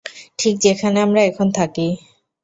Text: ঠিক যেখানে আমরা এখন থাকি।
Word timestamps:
ঠিক 0.39 0.55
যেখানে 0.61 0.97
আমরা 1.01 1.21
এখন 1.23 1.47
থাকি। 1.51 1.87